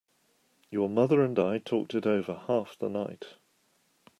[0.71, 3.35] Your mother and I talked it over half the night.